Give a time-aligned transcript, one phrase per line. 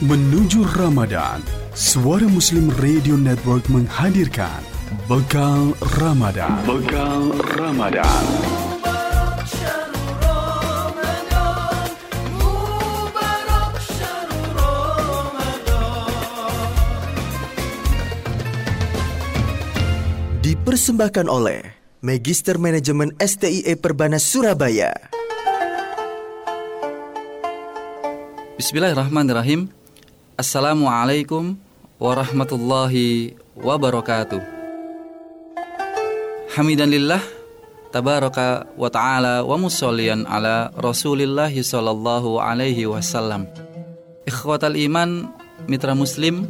[0.00, 1.44] Menuju Ramadan,
[1.76, 4.64] Suara Muslim Radio Network menghadirkan
[5.04, 6.56] Bekal Ramadan.
[6.64, 8.24] Bekal Ramadan.
[20.40, 24.96] Dipersembahkan oleh Magister Manajemen STIE Perbanas Surabaya.
[28.56, 29.79] Bismillahirrahmanirrahim.
[30.40, 31.52] Assalamualaikum
[32.00, 34.40] warahmatullahi wabarakatuh.
[36.56, 37.20] Hamidanillah
[37.92, 43.52] tabaraka wa ta'ala wa musallian ala Rasulillah sallallahu alaihi wasallam.
[44.24, 45.28] Ikhwatal iman
[45.68, 46.48] mitra muslim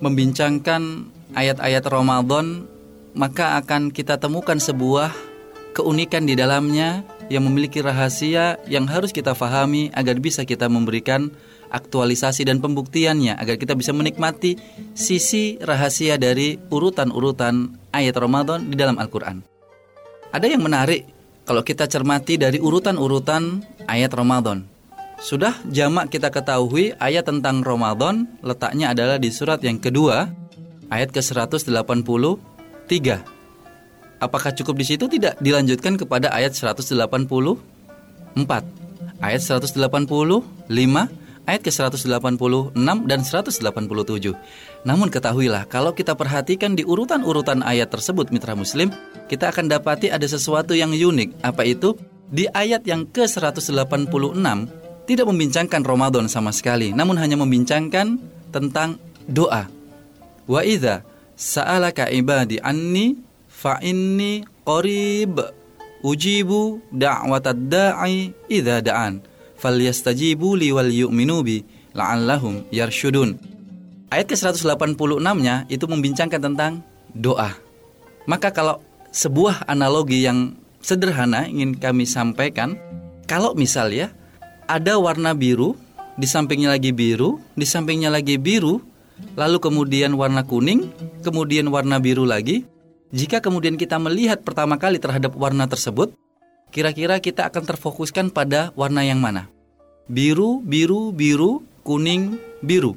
[0.00, 1.04] membincangkan
[1.36, 2.64] ayat-ayat Ramadan
[3.12, 5.12] maka akan kita temukan sebuah
[5.76, 11.28] keunikan di dalamnya yang memiliki rahasia yang harus kita fahami agar bisa kita memberikan
[11.70, 14.56] aktualisasi dan pembuktiannya agar kita bisa menikmati
[14.92, 19.42] sisi rahasia dari urutan-urutan ayat Ramadan di dalam Al-Quran.
[20.30, 21.06] Ada yang menarik
[21.46, 24.66] kalau kita cermati dari urutan-urutan ayat Ramadan.
[25.16, 30.28] Sudah jamak kita ketahui ayat tentang Ramadan letaknya adalah di surat yang kedua
[30.92, 32.92] ayat ke-183.
[34.16, 37.00] Apakah cukup di situ tidak dilanjutkan kepada ayat 184?
[39.16, 40.68] Ayat 185
[41.46, 42.74] ayat ke-186
[43.06, 44.34] dan 187.
[44.82, 48.90] Namun ketahuilah, kalau kita perhatikan di urutan-urutan ayat tersebut mitra muslim,
[49.30, 51.40] kita akan dapati ada sesuatu yang unik.
[51.46, 51.94] Apa itu?
[52.26, 53.70] Di ayat yang ke-186
[55.06, 58.18] tidak membincangkan Ramadan sama sekali, namun hanya membincangkan
[58.50, 58.98] tentang
[59.30, 59.70] doa.
[60.50, 61.06] Wa idza
[61.38, 63.14] sa'alaka ibadi anni
[63.46, 65.38] fa inni qarib
[66.02, 71.64] ujibu da'watad da'i idza da'an falyastajibu li wal yu'minu bi
[71.96, 73.36] la'allahum yarshudun.
[74.12, 77.50] Ayat ke-186-nya itu membincangkan tentang doa.
[78.30, 78.78] Maka kalau
[79.10, 82.78] sebuah analogi yang sederhana ingin kami sampaikan,
[83.26, 84.14] kalau misal ya
[84.70, 85.74] ada warna biru,
[86.14, 88.78] di sampingnya lagi biru, di sampingnya lagi biru,
[89.34, 90.88] lalu kemudian warna kuning,
[91.26, 92.62] kemudian warna biru lagi.
[93.14, 96.14] Jika kemudian kita melihat pertama kali terhadap warna tersebut,
[96.70, 99.48] kira-kira kita akan terfokuskan pada warna yang mana?
[100.06, 102.94] Biru, biru, biru, kuning, biru.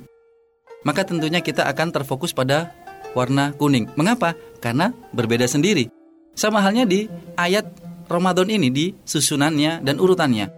[0.85, 2.71] Maka tentunya kita akan terfokus pada
[3.17, 3.89] warna kuning.
[3.97, 4.37] Mengapa?
[4.63, 5.91] Karena berbeda sendiri.
[6.37, 7.67] Sama halnya di ayat
[8.07, 10.49] Ramadan ini di susunannya dan urutannya.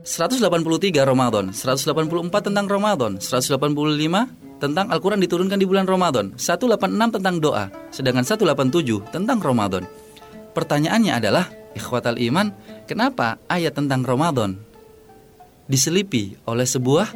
[0.00, 7.68] 183 Ramadan, 184 tentang Ramadan, 185 tentang Al-Quran diturunkan di bulan Ramadan, 186 tentang doa,
[7.92, 9.84] sedangkan 187 tentang Ramadan.
[10.56, 11.44] Pertanyaannya adalah,
[11.74, 12.52] ikhwatal iman,
[12.86, 14.58] kenapa ayat tentang Ramadan
[15.70, 17.10] diselipi oleh sebuah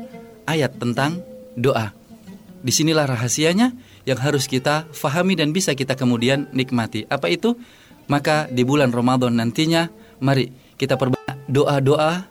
[0.47, 1.20] ayat tentang
[1.59, 1.91] doa?
[2.65, 3.76] Di sinilah rahasianya
[4.09, 7.04] yang harus kita fahami dan bisa kita kemudian nikmati.
[7.12, 7.56] Apa itu?
[8.09, 9.88] Maka di bulan Ramadan nantinya,
[10.20, 12.25] mari kita perbanyak doa-doa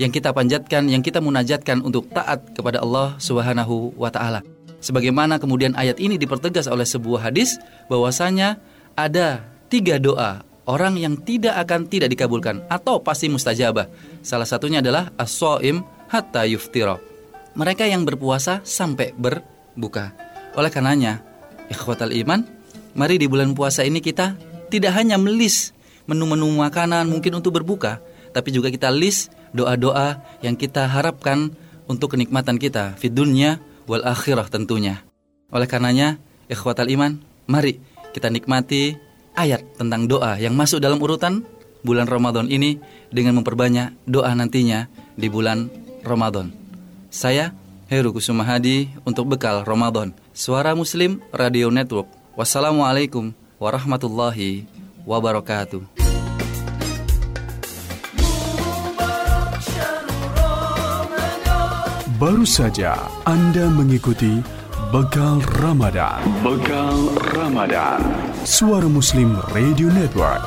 [0.00, 4.40] yang kita panjatkan, yang kita munajatkan untuk taat kepada Allah Subhanahu wa taala.
[4.78, 7.58] Sebagaimana kemudian ayat ini dipertegas oleh sebuah hadis
[7.90, 8.62] bahwasanya
[8.94, 13.88] ada tiga doa orang yang tidak akan tidak dikabulkan atau pasti mustajabah.
[14.20, 15.80] Salah satunya adalah as-shaim
[16.12, 17.00] hatta yuftira.
[17.56, 20.12] Mereka yang berpuasa sampai berbuka.
[20.54, 21.24] Oleh karenanya,
[21.72, 22.44] ikhwatal iman,
[22.92, 24.36] mari di bulan puasa ini kita
[24.68, 25.72] tidak hanya melis
[26.04, 28.04] menu-menu makanan mungkin untuk berbuka,
[28.36, 31.56] tapi juga kita list doa-doa yang kita harapkan
[31.88, 33.56] untuk kenikmatan kita di dunia
[33.88, 35.00] wal akhirah tentunya.
[35.48, 36.20] Oleh karenanya,
[36.52, 37.16] ikhwatal iman,
[37.48, 37.80] mari
[38.12, 39.07] kita nikmati
[39.38, 41.46] ayat tentang doa yang masuk dalam urutan
[41.86, 42.82] bulan Ramadan ini
[43.14, 45.70] dengan memperbanyak doa nantinya di bulan
[46.02, 46.50] Ramadan.
[47.08, 47.54] Saya
[47.86, 50.12] Heru Kusuma Hadi untuk bekal Ramadan.
[50.34, 52.10] Suara Muslim Radio Network.
[52.34, 53.30] Wassalamualaikum
[53.62, 54.66] warahmatullahi
[55.06, 55.86] wabarakatuh.
[62.18, 64.42] Baru saja Anda mengikuti
[64.88, 66.24] Bekal Ramadan.
[66.40, 68.00] Bekal Ramadan.
[68.48, 70.40] Suara Muslim Radio Network.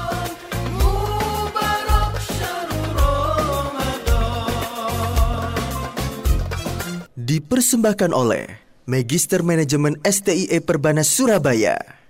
[7.14, 8.50] Dipersembahkan oleh
[8.90, 12.01] Magister Manajemen STIE Perbanas Surabaya.